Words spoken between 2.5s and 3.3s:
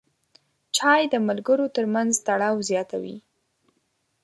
زیاتوي.